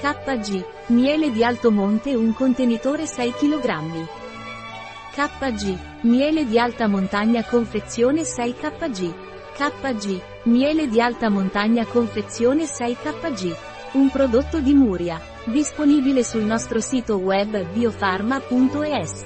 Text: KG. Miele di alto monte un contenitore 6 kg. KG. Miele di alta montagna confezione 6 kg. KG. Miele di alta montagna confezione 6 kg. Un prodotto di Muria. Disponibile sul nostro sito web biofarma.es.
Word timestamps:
KG. 0.00 0.64
Miele 0.86 1.30
di 1.30 1.44
alto 1.44 1.70
monte 1.70 2.14
un 2.14 2.32
contenitore 2.32 3.06
6 3.06 3.32
kg. 3.32 4.08
KG. 5.12 5.78
Miele 6.02 6.46
di 6.46 6.58
alta 6.58 6.88
montagna 6.88 7.44
confezione 7.44 8.24
6 8.24 8.54
kg. 8.54 9.14
KG. 9.54 10.20
Miele 10.44 10.88
di 10.88 11.02
alta 11.02 11.28
montagna 11.28 11.84
confezione 11.84 12.64
6 12.64 12.96
kg. 12.96 13.56
Un 13.92 14.08
prodotto 14.08 14.60
di 14.60 14.72
Muria. 14.72 15.20
Disponibile 15.44 16.24
sul 16.24 16.44
nostro 16.44 16.80
sito 16.80 17.16
web 17.16 17.62
biofarma.es. 17.72 19.24